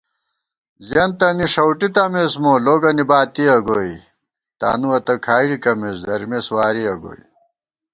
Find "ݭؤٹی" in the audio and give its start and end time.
1.53-1.87